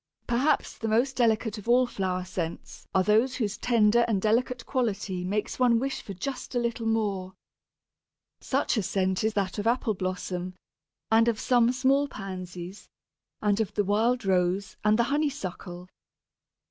[0.25, 5.23] Perhaps the most delightful of all flower scents are those whose tender and delicate quality
[5.23, 7.35] makes one wish for just a little more.
[8.39, 10.55] Such a scent is that of Apple blossom,
[11.11, 12.89] and of some small Pansies,
[13.43, 15.87] and of the wild Rose and the Honeysuckle.